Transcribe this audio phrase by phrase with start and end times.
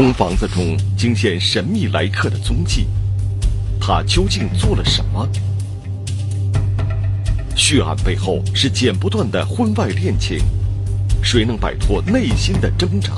[0.00, 2.86] 空房子中惊现神秘来客的踪迹，
[3.78, 5.28] 他究竟做了什么？
[7.54, 10.38] 血案背后是剪不断的婚外恋情，
[11.22, 13.12] 谁能摆脱内心的挣扎？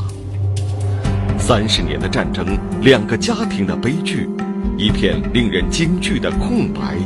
[1.39, 2.45] 三十年的战争，
[2.81, 4.29] 两个家庭的悲剧，
[4.77, 6.97] 一片令人惊惧的空白。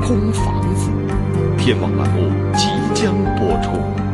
[0.00, 0.88] 空房子，
[1.58, 4.05] 天网栏目即将播出。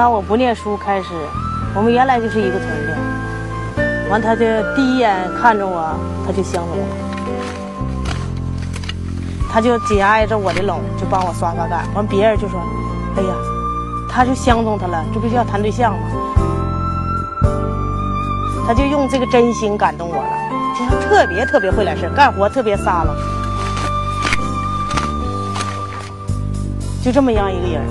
[0.00, 1.08] 从我不念书开始，
[1.74, 2.96] 我们原来就是一个村的。
[4.08, 5.94] 完，他就第一眼看着我，
[6.26, 6.86] 他就相中我，
[9.52, 11.84] 他就紧挨着我的拢，就帮我刷刷干。
[11.94, 12.58] 完，别人就说
[13.14, 13.28] ：“哎呀，
[14.08, 16.08] 他就相中他了，这不就要谈对象吗？”
[18.66, 20.32] 他就用这个真心感动我了，
[20.78, 23.14] 就他特别特别会来事干活特别撒浪，
[27.04, 27.82] 就这么样一个人。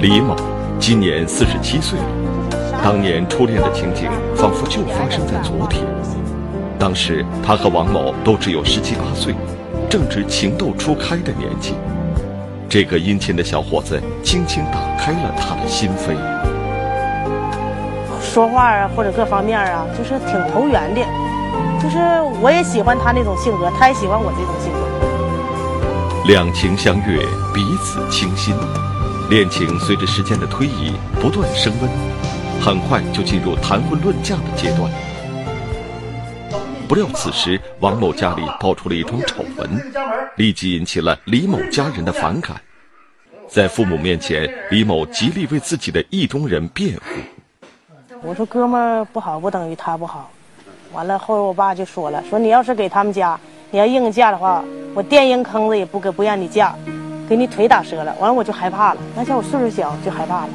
[0.00, 0.34] 李某
[0.78, 2.06] 今年四十七岁了，
[2.82, 5.84] 当年初恋的情景仿佛就发生在昨天。
[6.78, 9.34] 当时他和王某都只有十七八岁，
[9.90, 11.74] 正值情窦初开的年纪。
[12.66, 16.16] 这个殷勤的小伙子轻轻打开了他的心扉。
[18.22, 21.02] 说话啊，或者各方面啊，就是挺投缘的。
[21.78, 21.98] 就是
[22.40, 24.78] 我也喜欢他那种性格，他也喜欢我这种性格。
[26.26, 27.18] 两情相悦，
[27.52, 28.54] 彼此倾心。
[29.30, 30.92] 恋情随着时间的推移
[31.22, 31.88] 不断升温，
[32.60, 34.90] 很快就进入谈婚论嫁的阶段。
[36.88, 39.70] 不料此时王某家里爆出了一桩丑闻，
[40.34, 42.60] 立即引起了李某家人的反感。
[43.46, 48.18] 在父母面前，李某极力为自己的意中人辩护。
[48.22, 50.28] 我说哥们儿不好，不等于他不好。
[50.92, 53.38] 完了后，我爸就说了：“说你要是给他们家，
[53.70, 56.74] 你要硬嫁的话，我电阴坑子也不给不让你嫁。”
[57.30, 59.00] 给你腿打折了，完了我就害怕了。
[59.14, 60.50] 那像我岁数小，就害怕了。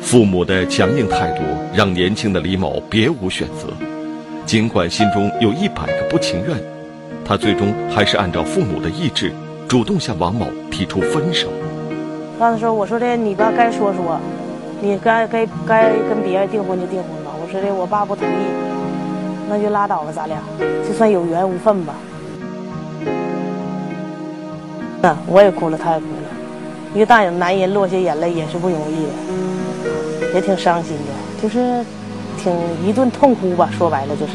[0.00, 1.42] 父母的强硬态度
[1.74, 3.68] 让年轻的李某别无选择，
[4.46, 6.56] 尽管心中有一百个不情愿，
[7.26, 9.30] 他最终还是按照父母的意志，
[9.68, 11.48] 主动向王某提出分手。
[12.38, 14.18] 刚才说，我说的你爸，该说说，
[14.80, 17.32] 你该该该跟别人订婚就订婚吧。
[17.38, 18.46] 我说的我爸不同意，
[19.46, 20.38] 那就拉倒吧，咱俩
[20.88, 21.94] 就算有缘无分吧。
[25.26, 26.28] 我也哭了，他也哭了。
[26.94, 31.84] 一个大男人落下眼泪也是不容易的，也挺伤心的，就是
[32.38, 32.52] 挺
[32.86, 33.68] 一顿痛哭吧。
[33.76, 34.32] 说白了就是。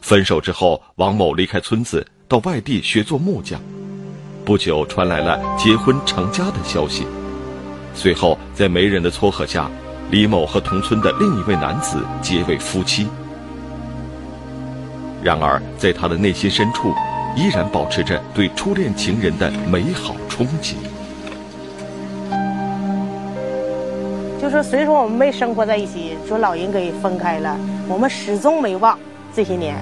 [0.00, 3.60] 分手之后，王某离开村子，到外地学做木匠。
[4.44, 7.06] 不久，传来了结婚成家的消息。
[7.94, 9.70] 随后，在媒人的撮合下。
[10.10, 13.06] 李某和同村的另一位男子结为夫妻，
[15.22, 16.92] 然而在他的内心深处，
[17.36, 20.74] 依然保持着对初恋情人的美好憧憬。
[24.42, 27.56] 就是虽说我们没生活在一起，说老人给分开了，
[27.86, 28.98] 我们始终没忘
[29.32, 29.76] 这些年，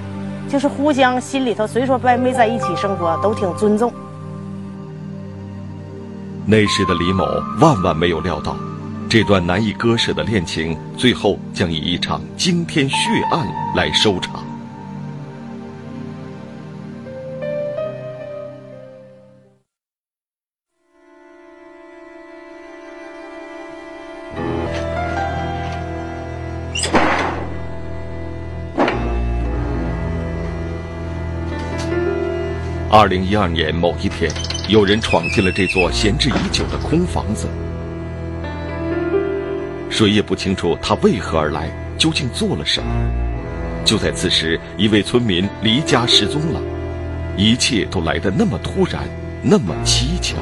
[0.47, 3.91] 就是互相心里头虽说没没在一起生活，都挺尊重。
[6.45, 7.25] 那时的李某
[7.59, 8.55] 万万没有料到。
[9.09, 12.95] 这段难以割舍的恋情，最后将以一场惊天血
[13.31, 13.43] 案
[13.75, 14.45] 来收场。
[32.91, 34.31] 二零一二年某一天，
[34.67, 37.47] 有人闯进了这座闲置已久的空房子。
[39.99, 42.89] 谁也不清楚他为何而来，究竟做了什么。
[43.83, 46.61] 就在此时，一位村民离家失踪了，
[47.35, 49.03] 一切都来得那么突然，
[49.43, 50.37] 那么蹊跷。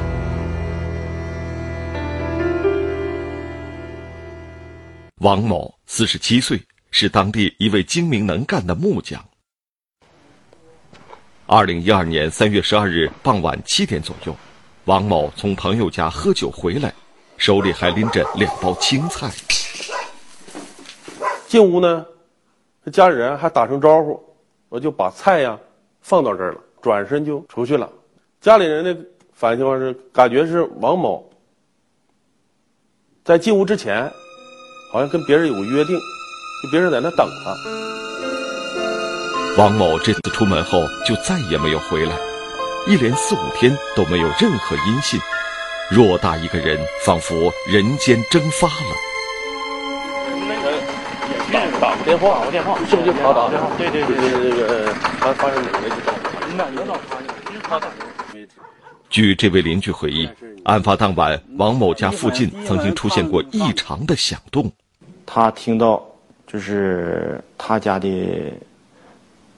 [5.22, 6.62] 王某，四十七岁，
[6.92, 9.20] 是当地一位精明能干的木匠。
[11.46, 14.36] 二零一二年三月十二日傍晚七点左右，
[14.84, 16.94] 王某从朋友家喝酒回来。
[17.36, 19.30] 手里还拎着两包青菜。
[21.48, 22.04] 进屋呢，
[22.92, 24.22] 家里人还打声招呼，
[24.68, 25.58] 我就把菜呀
[26.02, 27.90] 放到这儿了，转身就出去了。
[28.38, 28.94] 家里人的
[29.32, 31.26] 反应情况是，感觉是王某
[33.24, 34.12] 在进屋之前，
[34.92, 37.54] 好像跟别人有个约定，就别人在那等他。
[39.56, 42.14] 王某这次出门后就再也没有回来，
[42.86, 45.18] 一连四五天都没有任何音信，
[45.90, 49.07] 偌大一个人仿佛人间蒸发了。
[51.80, 53.58] 打个电话，打个电话，是不是就他打的？
[53.78, 54.16] 对对对，
[54.50, 56.12] 那个他发生哪个就打。
[59.10, 60.28] 据这位邻居回忆，
[60.64, 64.70] 案发当晚，王某家附近曾经出现过异常的响动。
[65.24, 66.02] 他听到，
[66.46, 68.52] 就是他家的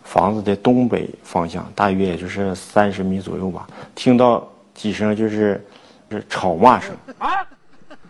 [0.05, 5.65] 房子的东北方向，大约也就是三十米左右吧，听到几声就是
[6.11, 6.95] 是吵骂声。
[7.19, 7.31] 啊，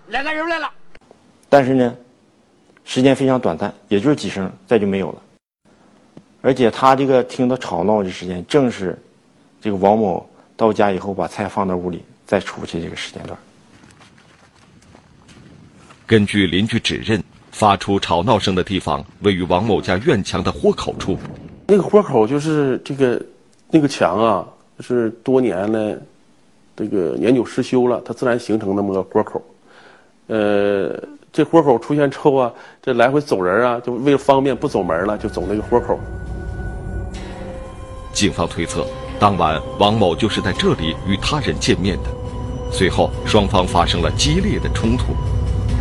[0.08, 0.70] 来个人来了。
[1.48, 1.94] 但是呢，
[2.92, 5.22] 时间非常短暂，也就是几声，再就没有了。
[6.42, 8.98] 而且他这个听到吵闹的时间，正是
[9.60, 13.38] 这个王某到家以后把菜放到屋里再出去这个时间段。
[16.04, 17.22] 根据邻居指认，
[17.52, 21.16] 发出吵闹声的地方位于王某家院墙的豁口处。
[21.68, 23.24] 那个豁口就是这个
[23.70, 24.44] 那个墙啊，
[24.80, 25.96] 是多年呢，
[26.74, 29.40] 这个年久失修了，它自然形成那么个豁口。
[30.26, 31.00] 呃，
[31.32, 35.96] 这豁口出现之后啊，这来回走人啊，就为了方便不走门了，就走那个豁口。
[38.12, 38.84] 警方推测，
[39.18, 42.10] 当晚王某就是在这里与他人见面的。
[42.72, 45.14] 随后，双方发生了激烈的冲突，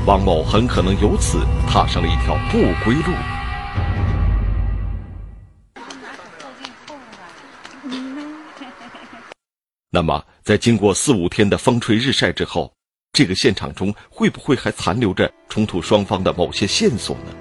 [0.06, 3.13] 王某很可能由此踏上了一条不归路。
[9.92, 12.72] 那么，在经过四五天的风吹日晒之后，
[13.13, 17.31] 这个现场中会不会还残留着冲突双方的某些线索呢？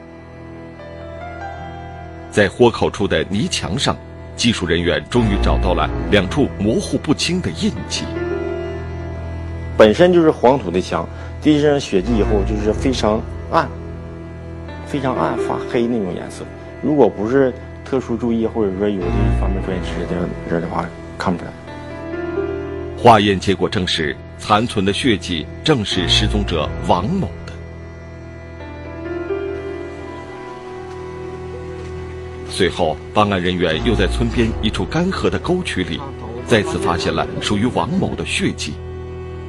[2.30, 3.96] 在豁口处的泥墙上。
[4.36, 8.04] 技术人员终于找到了两处模糊不清的印记。
[9.76, 11.04] 本身就是黄土的墙，
[11.42, 13.20] 滴上血迹以后就是非常
[13.50, 13.68] 暗、
[14.86, 16.44] 非常暗、发黑那种颜色。
[16.80, 17.52] 如果不是
[17.84, 20.88] 特殊注意，或者说有这方面专业知识的人的话，
[21.18, 21.52] 看不出来。
[22.96, 27.52] 化验结果证实，残存的血迹正是失踪者王某的。
[32.49, 36.00] 随后，办案人员又在村边一处干涸的沟渠里，
[36.46, 38.73] 再次发现了属于王某的血迹。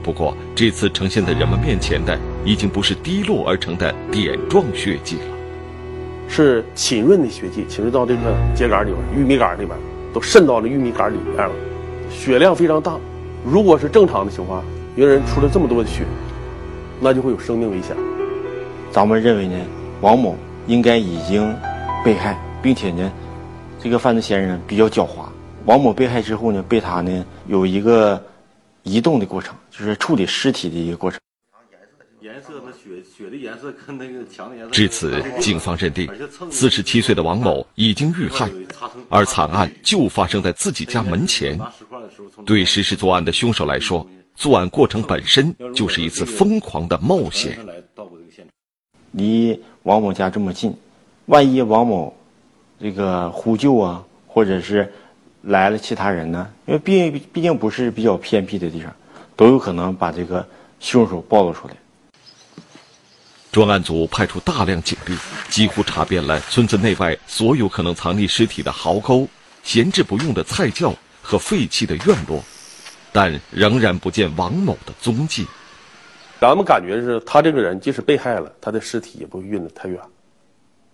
[0.03, 5.23] 不过，这次呈现在人们面前的已经不是滴落而成的点状血迹了，
[6.27, 9.77] 是浸润的血迹，浸润到这个秸秆里边、玉米杆里边，
[10.13, 11.51] 都渗到了玉米杆里面了，
[12.11, 12.97] 血量非常大。
[13.45, 14.63] 如果是正常的情况，
[14.99, 16.05] 一个人出了这么多的血，
[16.99, 17.95] 那就会有生命危险。
[18.91, 19.55] 咱们认为呢，
[20.01, 20.35] 王某
[20.67, 21.55] 应该已经
[22.03, 22.37] 被害。
[22.61, 23.09] 并且呢，
[23.81, 25.29] 这个犯罪嫌疑人比较狡猾。
[25.63, 28.21] 王某被害之后呢，被他呢有一个
[28.83, 31.17] 移动的过程，就是处理尸体的一个过程。
[32.19, 34.71] 颜色，那血血的颜色跟那个墙的颜色。
[34.71, 36.11] 至此，警方认定，
[36.51, 38.49] 四十七岁的王某已经遇害，
[39.07, 41.57] 而惨案就发生在自己家门前。
[42.45, 44.05] 对实施作案的凶手来说，
[44.39, 47.59] 作案过程本身就是一次疯狂的冒险。
[49.11, 50.73] 离王某家这么近，
[51.25, 52.15] 万一王某……
[52.79, 54.89] 这个呼救啊，或者是
[55.41, 56.49] 来了其他人呢？
[56.65, 58.95] 因为毕竟毕竟不是比较偏僻的地方，
[59.35, 60.47] 都有可能把这个
[60.79, 61.73] 凶手暴露出来。
[63.51, 65.17] 专案组派出大量警力，
[65.49, 69.27] 几乎查遍了村子内外所有可能藏匿尸体的壕沟、
[69.63, 72.41] 闲置不用的菜窖和废弃的院落，
[73.11, 75.45] 但仍然不见王某的踪迹。
[76.39, 79.99] 咱们感觉是他这个人，即使被害了，他的尸体也不会运得太远。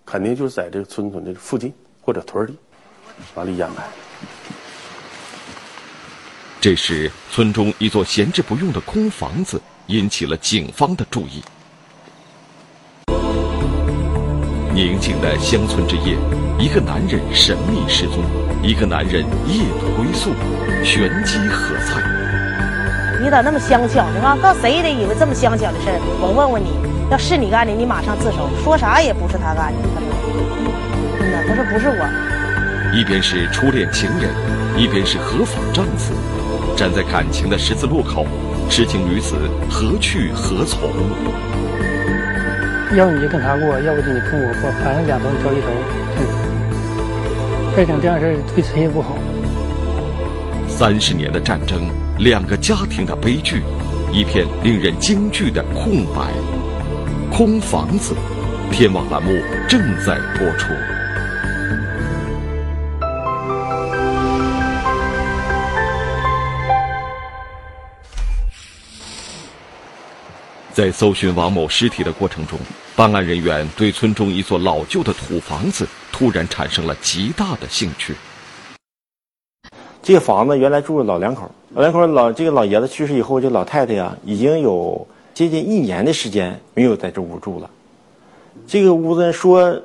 [0.06, 2.56] 肯定就是在这个村村的附近或者屯里，
[3.34, 3.84] 完了掩埋。
[6.62, 11.44] 这时，村中一座闲置不用的空房子引起了警方的注意。
[14.76, 16.18] 宁静的乡村之夜，
[16.60, 18.22] 一个男人神秘失踪，
[18.62, 20.32] 一个男人夜不归宿，
[20.84, 22.04] 玄机何在？
[23.24, 24.20] 你咋那么相巧呢？
[24.22, 26.00] 啊，告谁也得以为这么相巧的事儿。
[26.20, 26.68] 我问问你。
[27.10, 29.80] 要是你干的，你马上自首，说啥也不是他干的。
[29.96, 30.10] 他说
[31.22, 32.06] ：“真的，他说不是我。”
[32.94, 34.30] 一边是初恋情人，
[34.76, 36.14] 一边是合法丈夫，
[36.76, 38.28] 站在感情的十字路口，
[38.70, 39.36] 痴情女子
[39.70, 40.90] 何去何从？
[42.94, 45.68] 要不你就跟他过，要不就你跟我过，反正两头挑一头。
[47.76, 49.18] 再整这样事对谁也不好。
[50.68, 51.90] 三十年的战争，
[52.20, 53.64] 两个家庭的悲剧，
[54.14, 56.32] 一片令人惊惧的空白。
[57.32, 58.16] 空房子，
[58.72, 59.32] 天网栏目
[59.68, 60.74] 正在播出。
[70.76, 72.60] 在搜寻王某尸体的过程中，
[72.98, 78.14] 办案人员对村中一座老旧的土房子突然产生了极大的兴趣。
[80.04, 87.70] 这个房子原来住了老两口，老两口老这个老爷子去世以后，这老太太呀已经有接近一年的时间没有在这屋住了。
[88.68, 89.82] 这个屋子说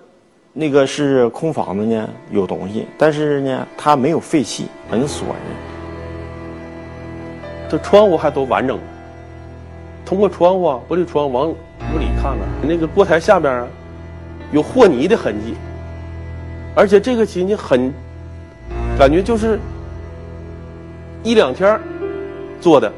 [0.53, 5.35] 那个是空房子呢，有东西，但是呢它没有废弃，门锁着。
[7.69, 8.77] 这窗户还都完整。
[10.05, 13.67] 通过窗户，玻璃窗往屋里看看，那个锅台下边啊，
[14.53, 15.55] 有和泥的痕迹，
[16.75, 17.93] 而且这个亲戚很，
[18.99, 19.59] 感觉就是
[21.23, 21.81] 一两天
[22.61, 22.93] 做的。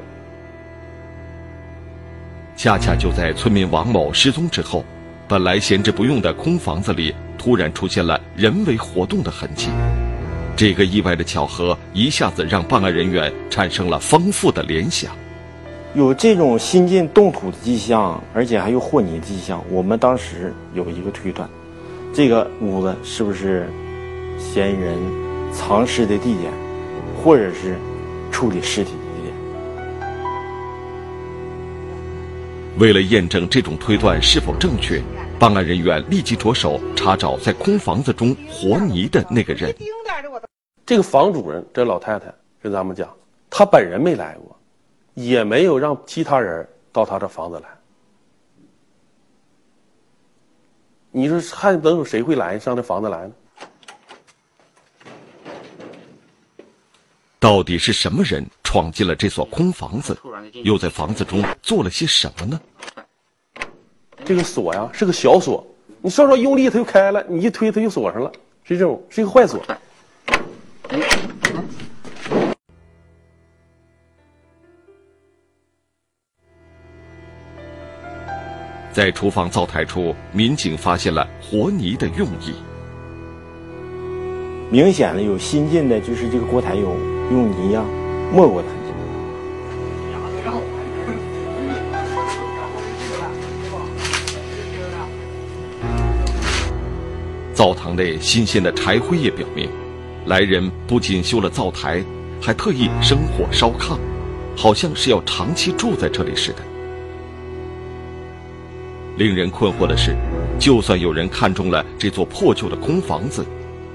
[2.57, 4.85] 恰恰就在村民王某失踪之后，
[5.27, 9.69] 本来闲置不用的空房子里突然出现了人为活动的痕迹。
[10.55, 15.13] 这个意外的巧合一下子让办案人员产生了丰富的联想。
[15.95, 19.63] 有这种新近动土的迹象，而且还有和泥的迹象。
[19.71, 21.47] 我们当时有一个推断，
[22.15, 23.69] 这个屋子是不是
[24.39, 24.97] 嫌疑人
[25.53, 26.51] 藏尸的地点，
[27.23, 27.77] 或者是
[28.31, 29.35] 处理尸体的地点？
[32.79, 34.99] 为了验证这种推断是否正确，
[35.39, 39.75] 办案人员立即着手查找在空房子中和泥的那个人。
[40.87, 42.33] 这个房主人，这老太太
[42.63, 43.07] 跟咱们讲，
[43.51, 44.57] 她本人没来过。
[45.15, 47.69] 也没有让其他人到他这房子来。
[51.11, 53.35] 你说还能有谁会来上这房子来呢？
[57.39, 60.17] 到底是什么人闯进了这所空房子，
[60.63, 62.61] 又在房子中做了些什么呢？
[64.25, 65.67] 这个锁呀是个小锁，
[66.01, 68.31] 你稍稍用力它就开了，你一推它就锁上了，
[68.63, 69.61] 是这种，是一个坏锁。
[78.93, 82.53] 在厨房灶台处，民警发现了和泥的用意。
[84.71, 86.95] 明显的有新进的，就是这个锅台有
[87.31, 87.83] 用泥呀
[88.31, 88.93] 没过的痕迹。
[97.55, 99.71] 灶堂内新鲜的柴灰也表明，
[100.27, 102.05] 来人不仅修了灶台，
[102.43, 103.97] 还特意生火烧炕，
[104.57, 106.59] 好像是要长期住在这里似的。
[109.23, 110.17] 令人困惑的是，
[110.59, 113.47] 就算有人看中了这座破旧的空房子，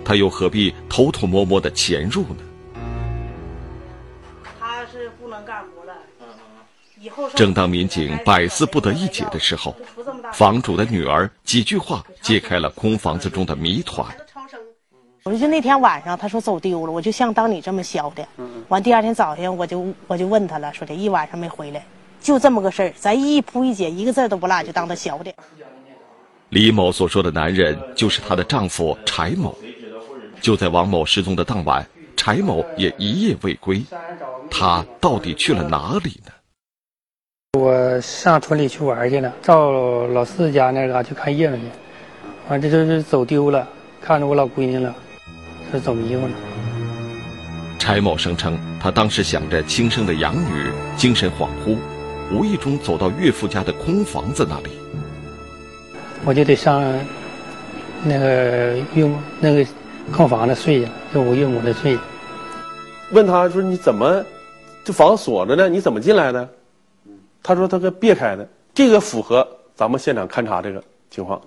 [0.05, 2.37] 他又何必偷偷摸摸的潜入呢？
[4.57, 5.93] 他是不能干活了。
[7.01, 9.75] 以后正当民警百思不得一解的时候，
[10.31, 14.07] 房主的女儿几句话揭开了空房子中的谜团。
[15.23, 18.25] 我就那天晚上，他说走丢了，我就像当你这么削的。
[18.69, 21.85] 完第二天早上，我就我就问他了，说这一晚上没回来。
[22.21, 25.33] 就这么个事儿，咱一铺一解，一个字都不落，就当他小的。
[26.49, 29.55] 李某所说的男人就是她的丈夫柴某。
[30.39, 33.83] 就在王某失踪的当晚，柴某也一夜未归，
[34.51, 36.31] 他到底去了哪里呢？
[37.59, 39.71] 我上村里去玩去了，到
[40.07, 41.63] 老四家那嘎去看叶子去，
[42.49, 43.67] 完这就是走丢了，
[43.99, 44.93] 看着我老闺女了，
[45.71, 46.31] 这走迷糊了。
[47.79, 51.77] 柴某声称，他当时想着亲生的养女，精神恍惚。
[52.29, 54.71] 无意中走到岳父家的空房子那里，
[56.25, 56.83] 我就得上
[58.03, 59.65] 那个岳母那个
[60.11, 61.97] 空房子睡去，就我岳母那睡。
[63.13, 64.21] 问他说：“你怎么
[64.83, 65.69] 这房子锁着呢？
[65.69, 66.47] 你怎么进来的？”
[67.41, 71.41] 他说：“他给别开的。”这个符合咱们现场勘查这个情况。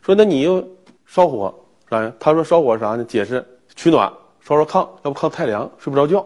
[0.00, 0.64] 说：“那你又
[1.06, 1.52] 烧火
[1.90, 3.04] 啥呀？”他说：“烧火啥呢？
[3.04, 3.44] 解释
[3.74, 4.08] 取暖，
[4.40, 6.24] 烧烧炕，要不炕太凉，睡不着觉。”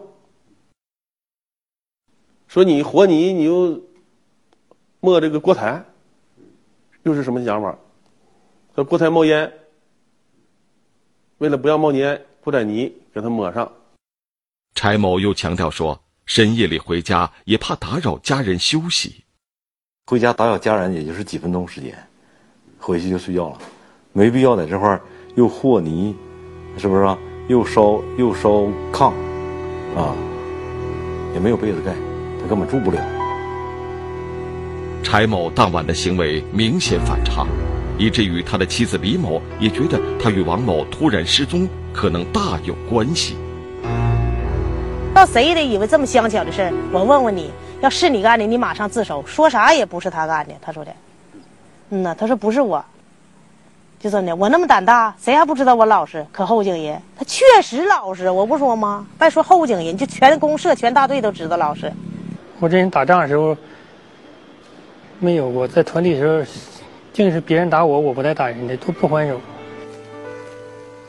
[2.47, 3.81] 说：“你和泥，你又。”
[5.05, 5.85] 摸这个锅台，
[7.03, 7.77] 又是什么想法？
[8.73, 9.53] 说锅台冒烟，
[11.37, 13.71] 为了不要冒烟，铺点泥给它抹上。
[14.73, 19.23] 柴某又强调说，深夜里回家也怕打扰家人休息。
[20.07, 21.95] 回家打扰家人也就是几分钟时间，
[22.79, 23.59] 回去就睡觉了，
[24.11, 24.99] 没必要在这块儿
[25.35, 26.15] 又和泥，
[26.79, 27.15] 是不是啊？
[27.47, 28.49] 又烧又烧
[28.91, 29.13] 炕，
[29.95, 30.15] 啊，
[31.35, 31.93] 也没有被子盖，
[32.41, 33.14] 他根本住不了。
[35.05, 37.47] 柴某当晚的行为明显反常，
[37.95, 43.37] 以至于他的妻子李某也觉得他与王某突然失踪可能大有关系。
[45.13, 50.53] 到谁也得以为这么相巧的事我问问你，要是你干的，你马上自首，说啥也不是他干的。
[50.59, 50.91] 他说的，
[51.91, 52.83] 嗯呐，他说不是我，
[53.99, 56.99] 就真的，我那么胆大，谁还不知道我老实可后敬人？
[57.15, 59.05] 他确实老实，我不说吗？
[59.19, 61.93] 别说后敬人，就全公社全大队都知道老实。
[62.59, 63.55] 我这人打仗的时候。
[65.19, 66.43] 没有过，在团里时候，
[67.13, 69.39] 净是别人打我，我不带打人的，都不还手。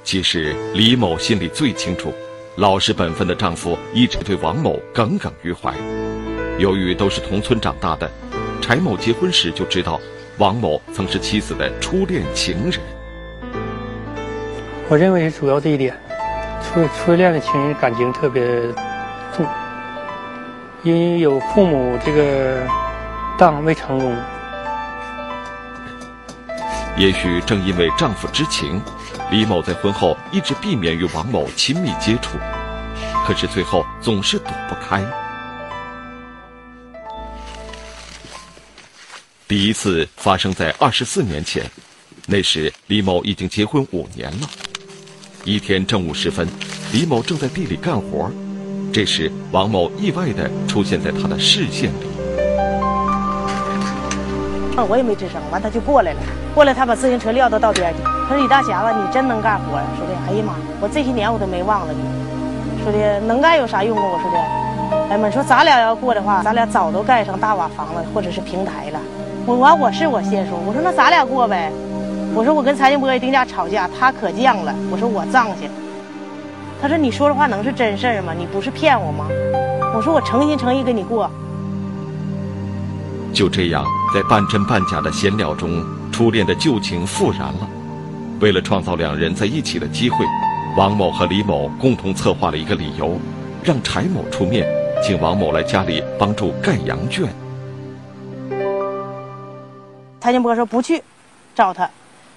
[0.05, 2.13] 其实李某心里最清楚，
[2.57, 5.75] 老实本分的丈夫一直对王某耿耿于怀。
[6.59, 8.09] 由于都是同村长大的，
[8.63, 10.01] 柴某结婚时就知道
[10.39, 12.81] 王某曾是妻子的初恋情人。
[14.89, 15.95] 我认为是主要这一点，
[16.63, 18.43] 初初恋的情人感情特别
[19.37, 19.45] 重，
[20.85, 22.61] 因为有父母这个
[23.39, 24.17] 当未成功。
[26.97, 28.81] 也许正因为丈夫知情，
[29.31, 32.39] 李某在婚后一直避免与王某亲密接触，
[33.27, 35.05] 可是最后总是躲不开。
[39.47, 41.71] 第一次发生在二十四年前，
[42.27, 44.49] 那时李某已经结婚五年了。
[45.45, 46.49] 一天正午时分，
[46.93, 48.31] 李某正在地里干活，
[48.91, 52.16] 这时王某意外地出现在他的视线里。
[54.85, 56.19] 我也没吱声，完他就过来了，
[56.55, 58.03] 过来他把自行车撂到道边去。
[58.29, 62.01] 他说：“李大侠子，你真能干活。”说的：“哎呀妈呀，我这些年我都没忘了你。”
[62.85, 69.01] 说的：“能干有啥用啊？”我说的：“哎妈，说咱俩要过的话，咱俩早都盖上大瓦房了，或者是平台了。”
[69.47, 71.71] 我完我是我先说，我说那咱俩过呗。
[72.35, 74.75] 我说我跟蔡金波一丁家吵架，他可犟了。
[74.91, 75.71] 我说我藏去。
[76.83, 78.33] 他说你说的话能是真事儿吗？
[78.37, 79.27] 你不是骗我吗？
[79.95, 81.31] 我说我诚心诚意跟你过。
[83.37, 87.69] 就这样，在半真半假的闲聊中，初恋的旧情复燃了。
[88.41, 90.25] 为了创造两人在一起的机会，
[90.75, 93.21] 王某和李某共同策划了一个理由，
[93.63, 94.67] 让柴某出面，
[95.03, 97.29] 请王某来家里帮助盖羊圈。
[100.19, 101.03] 蔡金波说不去，
[101.55, 101.87] 找他，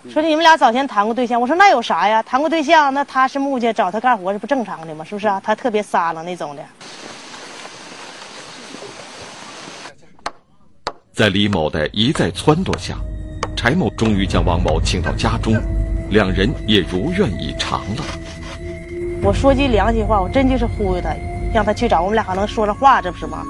[0.09, 1.39] 说你们俩早前谈过对象。
[1.39, 2.21] 我说那有啥呀？
[2.23, 5.05] 谈过对象，那他是木匠，找他干活是不正常的吗？
[5.05, 5.41] 是不是啊？
[5.41, 6.61] 他特别撒浪那种的。
[11.19, 12.95] 在李某的一再撺掇下，
[13.53, 15.53] 柴某终于将王某请到家中，
[16.11, 18.03] 两人也如愿以偿了。
[19.21, 21.13] 我说句良心话，我真就是忽悠他，
[21.53, 23.43] 让他去找我们俩，还能说上话，这不是吗？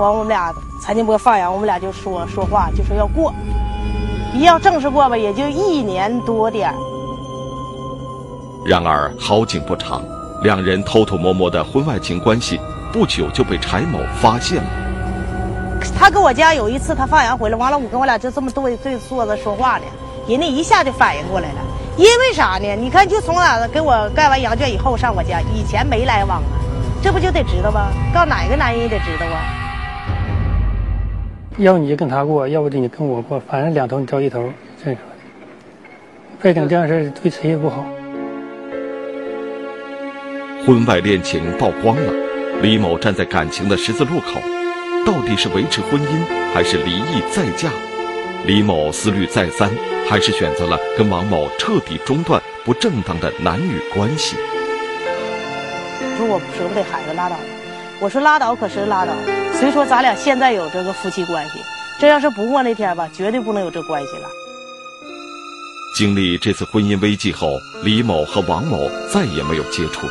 [0.00, 3.32] 完，我们俩蔡金波放羊，我们俩就说说话，就说要过，
[4.34, 6.74] 一要正式过吧，也就一年多点
[8.66, 10.02] 然而好景不长，
[10.42, 12.60] 两人偷偷摸摸的婚外情关系，
[12.92, 14.70] 不久就被柴某发现了。
[15.96, 19.84] 他跟我家有一次，他放羊回来，完了我跟我俩就这么对对坐着说话呢，
[20.28, 21.58] 人家一下就反应过来了，
[21.96, 22.74] 因为啥呢？
[22.76, 26.58] 你看，就从哪给我盖完羊圈以后上我家，以前没来往啊，
[27.02, 27.88] 这不就得知道吗？
[28.12, 29.42] 告哪个男人也得知道啊。
[31.58, 34.42] 要你就跟他过，要不就你跟我过，反正两头你着一头，
[34.78, 34.98] 这说的。
[36.40, 37.84] 别整这样事对谁也不好。
[40.64, 42.12] 婚外恋情曝光了，
[42.62, 44.40] 李某站在感情的十字路口，
[45.04, 47.68] 到底是维持婚姻还是离异再嫁？
[48.46, 49.68] 李某思虑再三，
[50.08, 54.36] 还是选择了跟王某彻底中断不正当的男女关系。
[56.16, 57.36] 说我舍不得孩子，拉倒。
[58.00, 59.12] 我说拉倒，可是拉倒。
[59.54, 61.54] 虽说咱俩现在有这个夫妻关系，
[61.98, 64.28] 这要是不过那天吧，绝对不能有这关系了。
[65.98, 70.06] 经历这次婚姻危机后，李某和王某再也没有接触，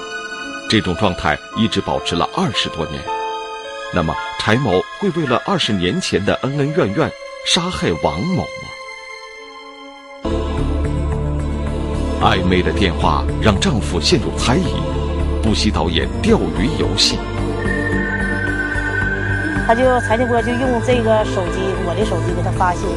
[0.71, 3.03] 这种状态一直保持了二十多年。
[3.93, 7.11] 那么，柴某会为了二十年前的恩恩怨怨
[7.45, 8.43] 杀害王某
[10.23, 10.29] 吗？
[12.21, 14.63] 暧昧的电话让丈夫陷入猜疑，
[15.43, 17.19] 不惜导演钓鱼游戏。
[19.67, 22.87] 他就财经波就用这个手机，我的手机给他发信，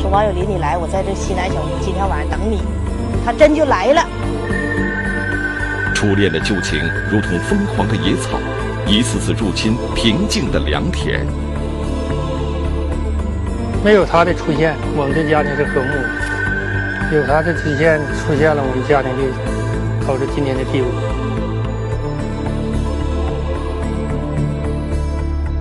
[0.00, 2.62] 说王有林你来，我在这西南小屋，今天晚上等你。
[3.26, 4.02] 他真就来了。
[6.04, 6.78] 初恋的旧情
[7.10, 8.38] 如同疯狂的野草，
[8.86, 11.24] 一次次入侵平静的良田。
[13.82, 20.88] 没有他的出现，我们的家庭是和睦的；有他的出现，出现了，我们家庭就导致今天的地步。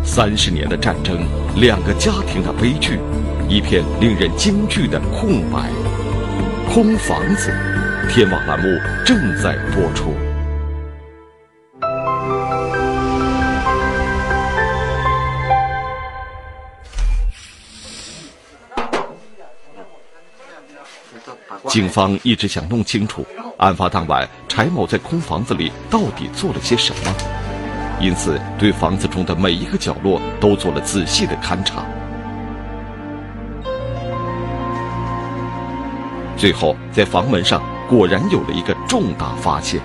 [0.03, 1.25] 三十年的战争，
[1.55, 2.99] 两个家庭的悲剧，
[3.47, 5.69] 一片令人惊惧的空白。
[6.69, 7.49] 空房子，
[8.09, 8.67] 天网栏目
[9.05, 10.13] 正在播出。
[21.73, 23.25] 警方一直想弄清楚，
[23.57, 27.11] 案发当晚柴某在空房子里到底做了些什么。
[27.99, 31.83] 因此，对房子中的每一个角落都做了仔细的勘察。
[36.37, 37.59] 最后，在房门上
[37.89, 39.81] 果然有了一个重大发现：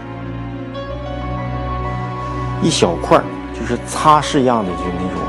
[2.62, 3.18] 一小块
[3.58, 5.22] 就是擦拭样的，就是那种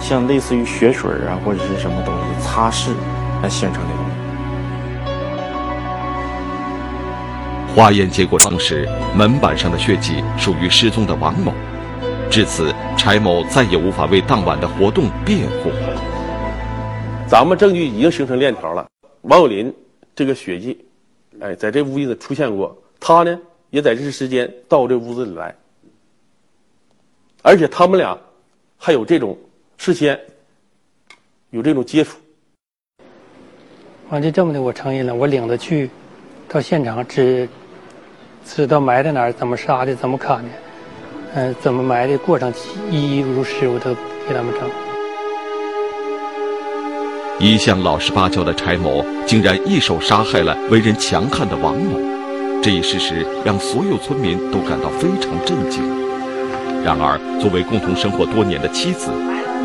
[0.00, 2.88] 像类似于血水啊或者是什么东西擦拭
[3.44, 3.90] 来形成的
[7.74, 11.52] 化验结果证实，门板上的血迹属于失踪的王某。
[12.30, 15.70] 至此，柴某再也无法为当晚的活动辩护。
[17.28, 18.86] 咱们证据已经形成链条了。
[19.22, 19.72] 王有林
[20.14, 20.78] 这个血迹，
[21.40, 23.38] 哎，在这屋子里出现过，他呢
[23.70, 25.54] 也在这时间到这屋子里来，
[27.42, 28.18] 而且他们俩
[28.76, 29.38] 还有这种
[29.76, 30.18] 事先
[31.50, 32.18] 有这种接触。
[34.08, 35.90] 完就这么的，我承认了，我领他去
[36.50, 37.46] 到现场，只
[38.46, 40.48] 知道埋在哪儿，怎么杀的，怎么砍的，
[41.34, 42.50] 嗯、怎么埋的过程
[42.90, 43.94] 一一如实，我都
[44.26, 44.62] 给他们整。
[47.38, 52.00] 一向老实巴交的柴某，竟然一手杀害了为人强悍的王某，
[52.62, 55.82] 这一事实让所有村民都感到非常震惊。
[56.82, 59.10] 然而，作为共同生活多年的妻子，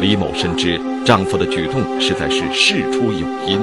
[0.02, 3.58] 李某深知丈夫的举动实在是事出有因。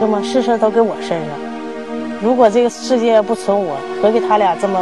[0.00, 1.28] 那么事事都给我身上，
[2.20, 4.76] 如果这个世界不存我，何必他俩这么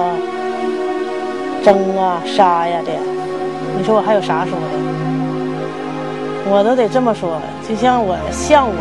[1.63, 2.93] 争啊、杀呀的？
[3.77, 4.65] 你说我还有啥说的？
[6.49, 8.75] 我都得这么说，就像我像我，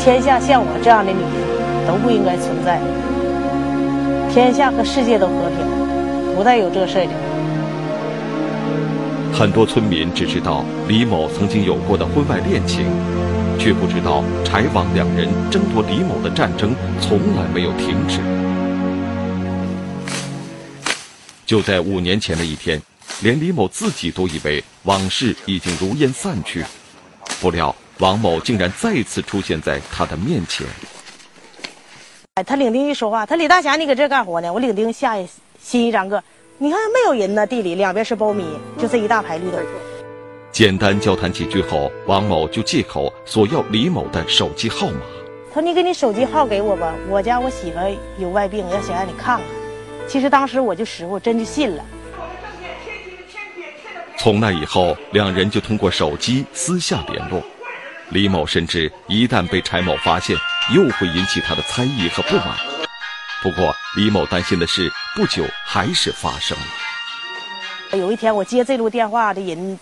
[0.00, 2.80] 天下像我这样的女人都不应该存在。
[4.28, 5.64] 天下和世界都和平，
[6.34, 7.12] 不带有这事儿的。
[9.32, 12.86] 很多村民只知道李某曾经有过的婚外恋情，
[13.60, 18.18] 却不知道柴王两人争夺李某的战争从来没有停止。
[21.44, 22.80] 就在五年前的一天，
[23.20, 26.64] 连李某自己都以为往事已经如烟散去，
[27.38, 30.66] 不料王某竟然再次出现在他的面前。
[32.36, 34.50] 哎，他领丁一说话，他李大侠，你搁这干活呢？
[34.50, 35.16] 我领丁下
[35.62, 36.24] 心一张个，
[36.56, 38.46] 你看没有人呢，地里两边是苞米，
[38.78, 39.58] 就这一大排绿豆。
[40.52, 45.00] 简单交谈几句后，王某就借口索要李某的手机号码。
[45.54, 47.78] 他说：“你给你手机号给我吧，我家我媳妇
[48.18, 49.46] 有外病，要想让你看看。”
[50.08, 51.84] 其实当时我就识货，真就信了。
[54.18, 57.40] 从那以后，两人就通过手机私下联络。
[58.08, 60.36] 李某深知，一旦被柴某发现，
[60.74, 62.56] 又会引起他的猜疑和不满。
[63.40, 67.96] 不过，李某担心的事，不久还是发生了。
[67.96, 69.78] 有一天我接这路电话的人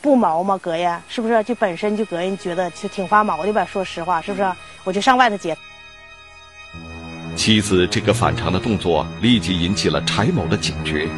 [0.00, 0.58] 不毛吗？
[0.62, 1.42] 哥呀，是不是？
[1.44, 3.64] 就本身就个人觉得就挺发毛的吧？
[3.64, 4.48] 说实话，是不是？
[4.84, 5.56] 我就上外头接。
[7.36, 11.08] 妻子这个反常的动作立即引起了柴某的警觉，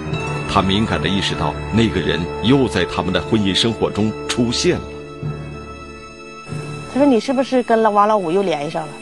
[0.50, 4.82] 他敏感地意识到那个人又在他们的婚姻生活中出现了。
[6.92, 8.92] 他说：“你是不是跟了王老五又联系上了？”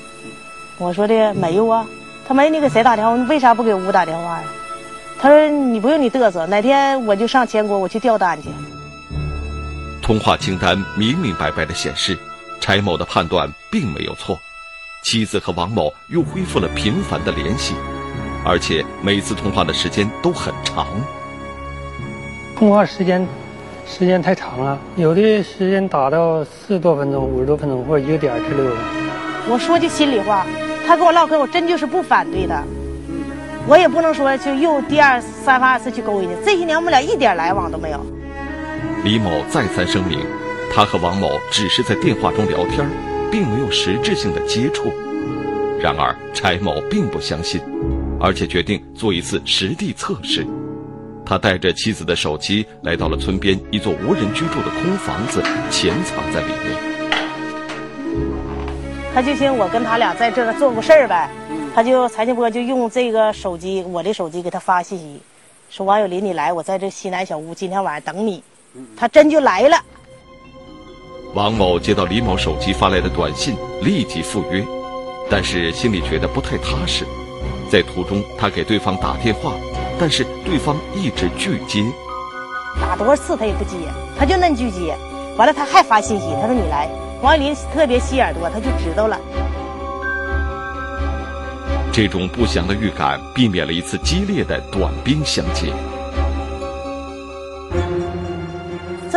[0.79, 1.87] 我说的没有啊。
[2.27, 3.17] 他没你给谁打电话？
[3.17, 4.45] 你为啥不给吴打电话呀？
[5.19, 8.49] 他说：“你不用你嘚瑟，哪天我就上全国，我去调单去。”
[10.09, 12.17] 通话清单明明白白的显示，
[12.61, 14.39] 柴某的判断并没有错，
[15.05, 17.75] 妻子和王某又恢复了频繁的联系，
[18.43, 20.87] 而且每次通话的时间都很长。
[22.57, 23.29] 通话时间
[23.87, 28.75] 时间太长了，有的时间打到四十多分钟、五十多分钟或者一个点儿之类的。
[29.47, 30.47] 我说句心里话，
[30.87, 32.65] 他跟我唠嗑，我真就是不反对的。
[33.67, 36.47] 我也不能说就又第二三番二次去勾引他。
[36.47, 38.01] 这些年我们俩一点来往都没有。
[39.05, 40.19] 李某再三声明，
[40.75, 42.87] 他和王某只是在电话中聊天，
[43.31, 44.93] 并没有实质性的接触。
[45.81, 47.61] 然而柴某并不相信，
[48.21, 50.45] 而且决定做一次实地测试。
[51.25, 56.77] 他带着妻子的手机来到了村边一座无人居住的空房子，潜藏在里面。
[59.15, 61.31] 他就寻我跟他俩在这儿做过事儿呗，
[61.73, 65.21] 他就财庆波就用这个手机，我的手机给他发信息，
[65.71, 68.43] 说王有林你来，我在这西南小屋，今天晚上等你。
[68.97, 69.77] 他真就来了。
[71.35, 74.65] 王某接到李某手机发来的短信，立即赴约，
[75.31, 77.05] 但是心里觉得不太踏实。
[77.71, 79.53] 在途中，他给对方打电话，
[80.01, 81.85] 但是对方一直拒接。
[82.81, 83.77] 打多少次他也不接，
[84.19, 84.97] 他就嫩拒接。
[85.37, 86.89] 完了他还发信息，他说你来。
[87.21, 89.19] 王有林特别细耳朵，他就知道了。
[91.93, 95.73] 这种不祥的预感，避免了一次激烈的短兵相接。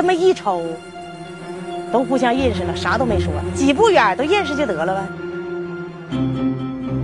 [0.02, 0.64] 这么一瞅，
[1.94, 5.04] 都互相认识了，啥都没说，几步远都认识就得了呗。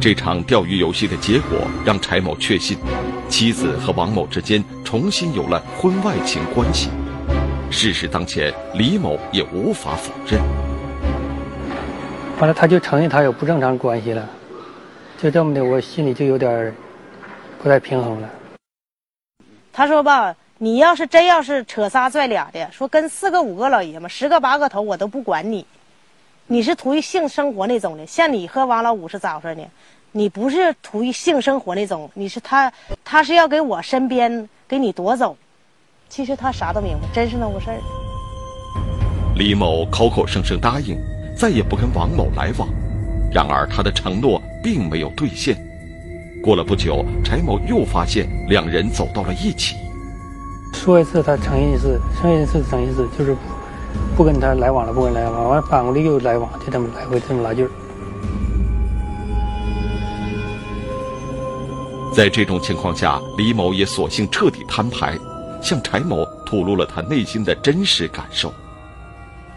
[0.02, 2.76] 这场钓鱼游戏的结果让柴某确信，
[3.30, 6.90] 妻子和王某之间重新有了婚外情关系。
[7.70, 10.42] 事实当前，李某也无法否认。
[12.40, 14.28] 完了，他就承认他有不正常关系了，
[15.20, 16.74] 就这么的，我心里就有点
[17.62, 18.30] 不太平衡了。
[19.72, 25.63] 他说吧，你要是真要是扯仨拽俩的，说跟四个五个老爷们、十个八个头，我都不管你。
[26.48, 29.67] 你是图于性生活那种的，像你和王老五是咋回事呢？
[30.13, 35.38] 你不是图于性生活那种，你是他，他是要给我身边给你夺走。
[36.10, 37.67] 其实他啥都明白，真是那回事。
[39.36, 40.98] 李某口口声声答应
[41.38, 42.67] 再也不跟王某来往，
[43.32, 45.56] 然而他的承诺并没有兑现。
[46.41, 49.76] 过了不久，柴某又发现两人走到了一起。
[50.78, 53.36] 说一次他承认一次，承认一次承认一次，就是
[54.16, 57.70] 不跟他来往了，不跟他来往，完反过来又来往，就这么来回这么拉劲儿。
[62.16, 65.18] 在这种情况下，李某也索性彻底摊牌，
[65.62, 68.54] 向柴某吐露了他内心的真实感受。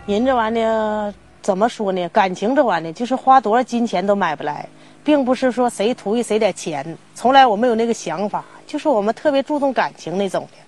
[0.06, 2.09] 人这玩意儿怎么说呢？
[2.09, 4.68] 感情这玩意儿就是花多少金钱都买不来，
[5.04, 10.59] 并不是说谁图于谁点钱，从来我没有那个想法，就是我们特别注重感情那种的。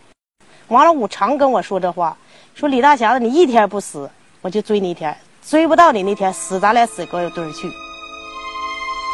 [0.73, 2.17] 王老五常跟我说这话，
[2.55, 4.09] 说李大侠子，你一天不死，
[4.41, 5.13] 我就追你一天；
[5.47, 7.71] 追不到你那天，死咱俩死个堆儿去。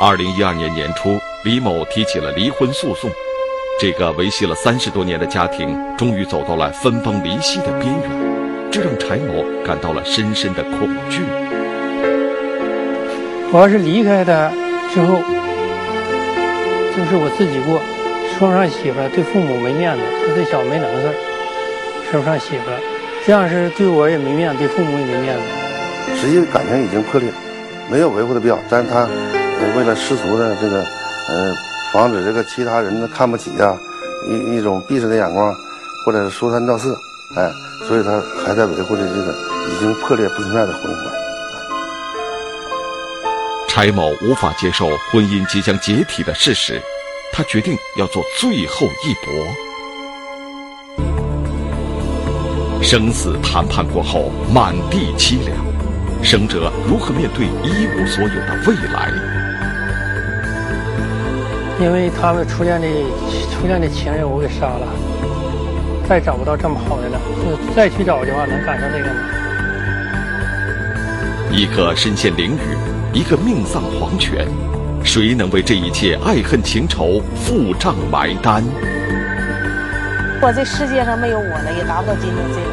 [0.00, 3.10] 二零一二年年初，李某提起了离婚诉讼，
[3.80, 11.24] 这个维系了三十多年的家庭终于走到了分崩离析的边缘，这让柴某感到了深深的恐惧。
[13.50, 14.48] 我要是离开他
[14.94, 15.18] 之后，
[16.96, 17.80] 就是我自己过，
[18.38, 21.14] 说不上媳妇儿，对父母没面子，说这小子没能事儿，
[22.10, 22.80] 说不上媳妇儿，
[23.26, 25.42] 这样是对我也没面子，对父母也没面子。
[26.16, 27.30] 实际感情已经破裂，
[27.90, 29.08] 没有维护的必要，但是他。
[29.76, 30.78] 为了世俗的这个，
[31.28, 31.52] 呃，
[31.92, 33.76] 防止这个其他人的看不起呀，
[34.28, 35.52] 一一种鄙视的眼光，
[36.06, 36.96] 或者说三道四，
[37.36, 37.50] 哎，
[37.86, 39.34] 所以他还在维护着这个
[39.68, 41.16] 已经破裂不存在的婚姻关系。
[43.66, 46.80] 柴某无法接受婚姻即将解体的事实，
[47.32, 49.67] 他决定要做最后一搏。
[52.90, 55.58] 生死谈判过后，满地凄凉，
[56.22, 59.12] 生者如何面对一无所有的未来？
[61.78, 62.88] 因为他们初恋的
[63.52, 64.86] 初恋的情人，我给杀了，
[66.08, 67.20] 再找不到这么好的了。
[67.44, 69.20] 就再去找的话，能赶上这个吗？
[71.52, 72.58] 一个身陷囹圄，
[73.12, 74.48] 一个命丧黄泉，
[75.04, 78.64] 谁能为这一切爱恨情仇付账埋单？
[80.40, 82.70] 我这世界上没有我了，也达不到今天这步，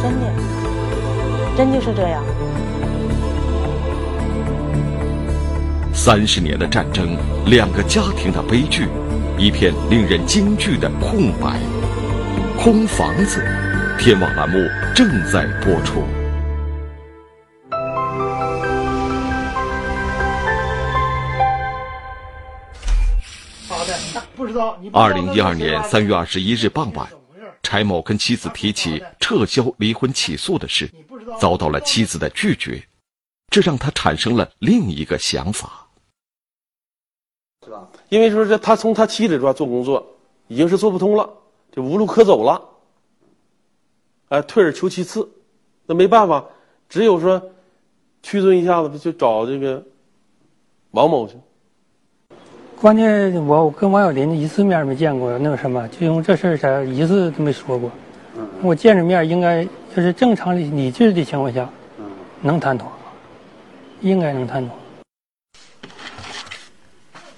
[0.00, 0.26] 真的，
[1.56, 2.22] 真就是这样。
[5.92, 8.88] 三十年的战争，两个家庭的悲剧，
[9.36, 11.58] 一片令人惊惧的空白。
[12.56, 13.42] 空房子，
[13.98, 14.58] 天网栏目
[14.94, 16.04] 正在播出。
[24.90, 27.08] 二零一二年三月二十一日傍晚，
[27.62, 30.90] 柴某跟妻子提起撤销离婚起诉的事，
[31.38, 32.82] 遭到了妻子的拒绝，
[33.48, 35.86] 这让他产生了另一个想法。
[37.64, 37.88] 是吧？
[38.08, 40.04] 因为说是他从他妻子这做工作，
[40.48, 41.28] 已经是做不通了，
[41.70, 42.60] 就无路可走了。
[44.28, 45.30] 哎，退而求其次，
[45.86, 46.44] 那没办法，
[46.88, 47.52] 只有说
[48.22, 49.84] 屈尊一下子，就找这个
[50.90, 51.36] 王某去。
[52.82, 57.88] 关键我跟王小林一次面没见过，那个什么，就因为这事儿才一次都没说过。
[58.60, 59.64] 我见着面应该
[59.94, 61.70] 就是正常的理智的情况下，
[62.40, 62.90] 能谈妥，
[64.00, 64.76] 应该能谈妥。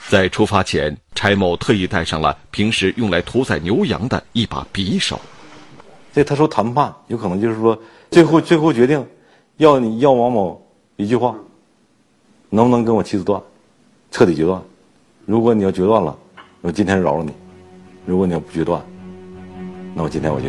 [0.08, 5.20] 在出发前，柴某特意带上了平时用来屠宰牛羊的一把匕首。
[6.14, 7.78] 这他说谈判有可能就是说，
[8.10, 9.06] 最后最后决定，
[9.58, 11.36] 要你要王某一句话，
[12.48, 13.38] 能不能跟我妻子断，
[14.10, 14.62] 彻底决断？
[15.26, 16.16] 如果你要决断了，
[16.60, 17.30] 我今天饶了你；
[18.06, 18.80] 如果你要不决断，
[19.94, 20.48] 那我今天我就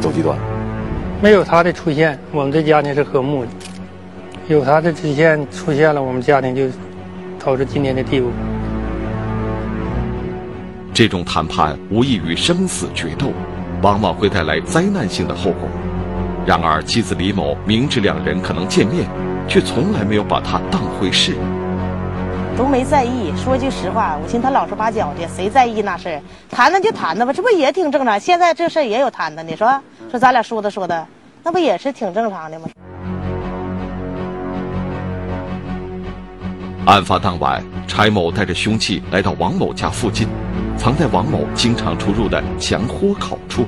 [0.00, 0.38] 走极端。
[1.22, 3.48] 没有他的出现，我们这家庭是和睦的；
[4.48, 6.68] 有他的出现出现了，我们家庭就。
[7.48, 8.28] 导致今天的地步。
[10.92, 13.32] 这种谈判无异于生死决斗，
[13.80, 15.66] 往往会带来灾难性的后果。
[16.44, 19.08] 然而，妻子李某明知两人可能见面，
[19.48, 21.36] 却从来没有把他当回事，
[22.58, 23.32] 都没在意。
[23.36, 26.20] 说句实话，我寻思他老实巴交的，谁在意那事儿？
[26.50, 28.18] 谈谈就谈谈吧，这不也挺正常？
[28.18, 31.06] 现在这事儿也有谈的，你说说咱俩说的说的，
[31.44, 32.68] 那不也是挺正常的吗？
[36.86, 40.26] 案发当晚，柴某带着凶器来到王某家附近，
[40.76, 43.66] 藏在王某经常出入的墙豁口处。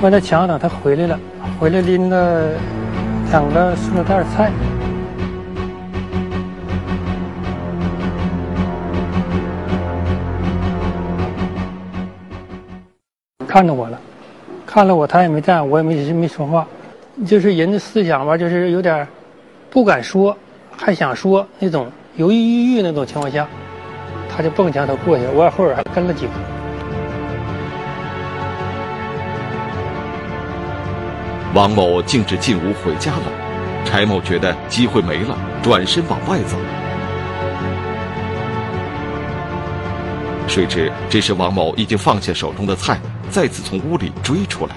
[0.00, 1.18] 我在墙等他回来了，
[1.58, 2.52] 回来拎了
[3.32, 4.52] 两个塑料袋菜，
[13.58, 13.98] 看着我了，
[14.64, 16.64] 看了我，他也没站，我也没没说话，
[17.26, 19.04] 就是人的思想吧，就是有点。
[19.68, 20.36] 不敢说，
[20.76, 23.48] 还想说那种犹犹豫豫那种情况下，
[24.28, 26.32] 他就蹦墙头过去，我后边还跟了几步。
[31.52, 33.24] 王某径直进屋回家了，
[33.84, 36.56] 柴某觉得机会没了，转身往外走。
[40.46, 42.98] 谁知这时王某已经放下手中的菜，
[43.30, 44.74] 再次从屋里追出来。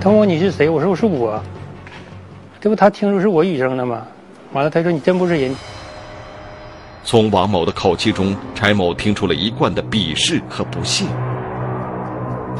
[0.00, 0.68] 他问我你是谁？
[0.68, 1.40] 我说我是我。
[2.60, 4.02] 这不他听说是我语声的吗？
[4.52, 5.54] 完了他说你真不是人。
[7.04, 11.04] 从王某的口气中，柴某听出了一贯的鄙视和不屑。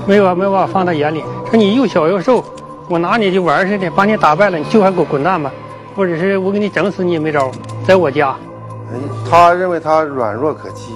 [0.06, 1.22] 没有啊，没有把我放在眼里。
[1.50, 2.44] 说你又小又瘦，
[2.88, 5.50] 我拿你就玩似的，把你打败了，你就还给我滚蛋吧，
[5.94, 7.50] 或者是我给你整死你也没招。
[7.86, 8.34] 在我家，
[9.30, 10.94] 他认为他软弱可欺，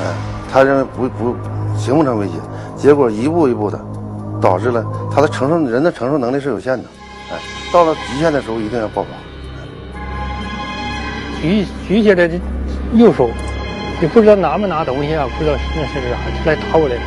[0.00, 0.04] 哎，
[0.52, 1.36] 他认为不不
[1.78, 2.34] 形不成威胁，
[2.76, 3.80] 结果一步一步的，
[4.38, 6.84] 导致了他的承受人的承受能力是有限的，
[7.30, 7.38] 哎，
[7.72, 9.08] 到了极限的时候一定要爆发。
[11.40, 12.38] 举举起来的
[12.92, 13.30] 右手，
[14.02, 17.02] 也不知道拿没拿东西啊，不知道那是啥，就来打我来了。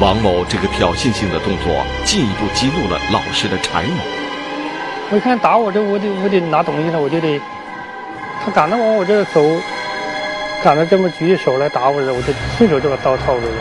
[0.00, 4.00] 王某这个挑衅性的动作，进一步激怒了老实的柴某。
[5.10, 7.40] 我一看打我这，我得我得拿东西了，我就得，
[8.44, 9.42] 他敢那往我这走，
[10.64, 13.52] 敢那这么举起手来打我了，我就顺手就把刀掏出来。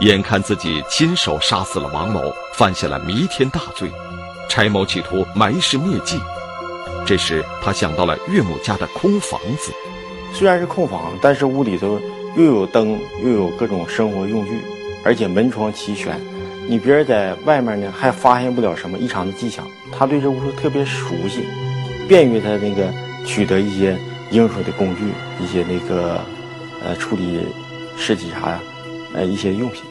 [0.00, 3.88] 眼看自己亲手杀死了王某，犯下了弥天大罪，
[4.48, 6.20] 柴某企图埋尸灭迹。
[7.06, 9.72] 这时，他想到了岳母家的空房子。
[10.32, 11.96] 虽然是空房，但是屋里头
[12.36, 14.60] 又有灯，又有各种生活用具，
[15.04, 16.18] 而且门窗齐全。
[16.66, 19.66] 你别人在外面呢，还发现不了什么异常的迹象。
[19.92, 21.44] 他对这屋特别熟悉，
[22.08, 22.92] 便于他那个
[23.24, 23.96] 取得一些
[24.30, 26.20] 应手的工具，一些那个
[26.82, 27.46] 呃处理
[27.96, 28.60] 尸体啥呀，
[29.14, 29.82] 呃一些用品。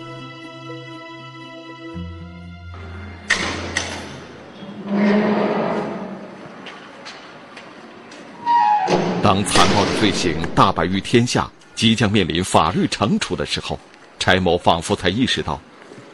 [9.21, 13.79] 当残暴的罪行大白于天下，即将面临法律惩处的时候，
[14.19, 15.59] 柴某仿佛才意识到，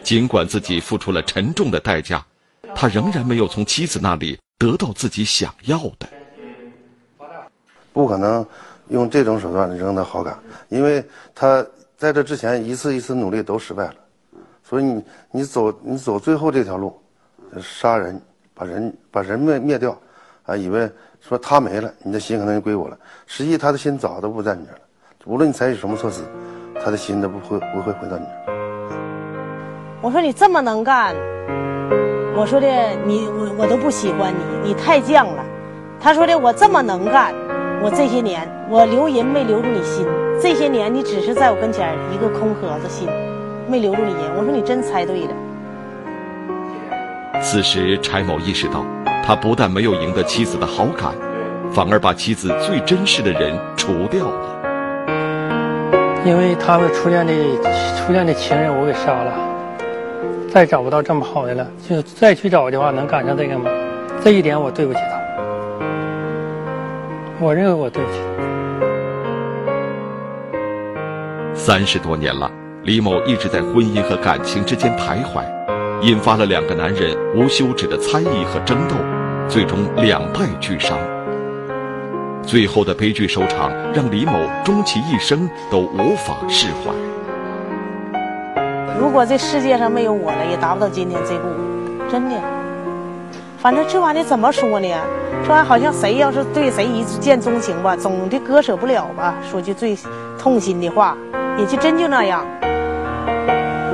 [0.04, 2.26] 尽管自己付出了沉重的代价，
[2.74, 6.08] 他仍然没有从妻子那里得到自己想要的。
[7.94, 8.46] 不可能
[8.90, 11.04] 用这种手段扔得好感，因为
[11.36, 11.66] 他
[11.98, 13.96] 在这之前一次一次努力都失败了，
[14.64, 17.00] 所以你你走你走最后这条路，
[17.62, 18.22] 杀人
[18.54, 20.00] 把人把人灭灭掉，
[20.44, 20.90] 啊，以为。
[21.22, 22.98] 说他没了，你的心可能就归我了。
[23.28, 24.80] 实际他的心早都不在你这了。
[25.26, 26.22] 无论你采取什么措施，
[26.82, 28.56] 他的心都不会不会回到你这儿。
[30.02, 31.14] 我说你这么能干，
[32.38, 32.66] 我说的
[33.06, 35.44] 你我我都不喜欢你，你太犟了。
[36.00, 37.34] 他说的我这么能干，
[37.84, 40.08] 我这些年我留人没留住你心，
[40.42, 43.10] 这些年你只是在我跟前一个空盒子心，
[43.68, 44.34] 没留住你人。
[44.38, 45.34] 我说你真猜对了。
[47.42, 48.86] 此时柴某意识到。
[49.22, 51.14] 他不但没有赢得妻子的好感，
[51.72, 54.59] 反而把妻子最珍视的人除掉了。
[56.26, 57.34] 因为他们初恋的
[57.96, 59.34] 初恋的情人，我给杀了，
[60.50, 61.66] 再找不到这么好的了。
[61.88, 63.72] 就再去找的话，能赶上这个吗？
[64.22, 65.18] 这一点我对不起他，
[67.40, 68.44] 我认为我对不起他。
[71.56, 72.52] 三十多年了，
[72.84, 75.42] 李某一直在婚姻和感情之间徘徊，
[76.02, 78.96] 引发了两个男人无休止的猜疑和争斗。
[79.48, 81.00] 最终两败俱伤，
[82.50, 84.34] 最后的悲剧收场让李某
[84.66, 86.92] 终其一生都无法释怀。
[89.00, 91.48] 如果这世界上没有我了，也达不到今天这步，
[92.12, 92.36] 真的。
[93.60, 94.88] 反正这玩意儿怎么说呢？
[95.46, 99.36] 说好像谁要是对谁一见钟情吧，总的割舍不了吧。
[99.48, 99.96] 说句最
[100.40, 101.16] 痛心的话，
[101.56, 102.44] 也就真就那样。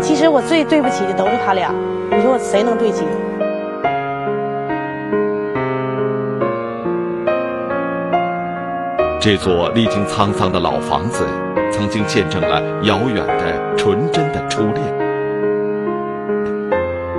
[0.02, 1.74] 其实我最对不起的都是他俩，
[2.10, 3.04] 你说我谁能对起？
[9.26, 11.26] 这座历经沧桑的老房子，
[11.72, 14.86] 曾经见证了遥远的纯真的初恋，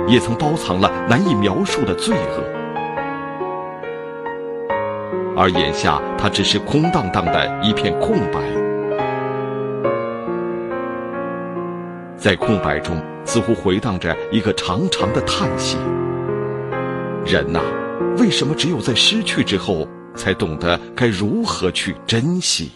[0.07, 2.43] 也曾包藏了难以描述的罪恶。
[5.35, 8.39] 而眼下，它只是空荡荡的一片空白，
[12.15, 12.95] 在空白中，
[13.25, 15.77] 似乎回荡着一个长长的叹息：
[17.25, 17.59] 人呐，
[18.17, 19.85] 为什么只有在失去之后？
[20.17, 22.71] 才懂得该如何去珍惜。